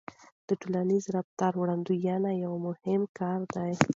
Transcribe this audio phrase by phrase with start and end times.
[0.47, 3.71] د ټولنیز رفتار وړاندوينه یو مهم کار دی.